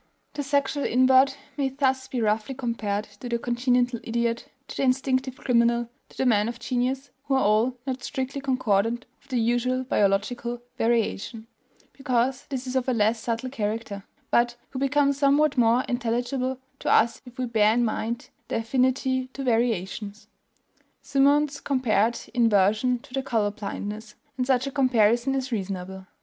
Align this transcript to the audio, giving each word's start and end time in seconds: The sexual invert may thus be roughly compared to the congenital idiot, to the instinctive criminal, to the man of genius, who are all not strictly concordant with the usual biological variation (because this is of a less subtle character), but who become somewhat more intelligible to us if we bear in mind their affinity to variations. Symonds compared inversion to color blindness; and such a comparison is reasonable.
The 0.33 0.41
sexual 0.41 0.83
invert 0.83 1.37
may 1.57 1.69
thus 1.69 2.07
be 2.07 2.21
roughly 2.21 2.55
compared 2.55 3.03
to 3.19 3.29
the 3.29 3.37
congenital 3.37 3.99
idiot, 4.03 4.47
to 4.69 4.77
the 4.77 4.81
instinctive 4.81 5.37
criminal, 5.37 5.89
to 6.09 6.17
the 6.17 6.25
man 6.25 6.49
of 6.49 6.57
genius, 6.59 7.11
who 7.25 7.35
are 7.35 7.43
all 7.43 7.77
not 7.85 8.03
strictly 8.03 8.41
concordant 8.41 9.05
with 9.21 9.29
the 9.29 9.39
usual 9.39 9.83
biological 9.83 10.63
variation 10.75 11.45
(because 11.93 12.47
this 12.47 12.65
is 12.65 12.75
of 12.75 12.89
a 12.89 12.93
less 12.93 13.19
subtle 13.19 13.51
character), 13.51 14.03
but 14.31 14.55
who 14.71 14.79
become 14.79 15.13
somewhat 15.13 15.55
more 15.55 15.85
intelligible 15.87 16.57
to 16.79 16.91
us 16.91 17.21
if 17.23 17.37
we 17.37 17.45
bear 17.45 17.71
in 17.75 17.85
mind 17.85 18.31
their 18.47 18.61
affinity 18.61 19.27
to 19.33 19.43
variations. 19.43 20.27
Symonds 21.03 21.59
compared 21.61 22.19
inversion 22.33 22.97
to 22.97 23.21
color 23.21 23.51
blindness; 23.51 24.15
and 24.35 24.47
such 24.47 24.65
a 24.65 24.71
comparison 24.71 25.35
is 25.35 25.51
reasonable. 25.51 26.07